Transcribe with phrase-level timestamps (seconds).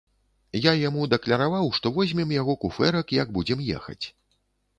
[0.61, 4.01] Я яму дакляраваў, што возьмем яго куфэрак, як будзем ехаць.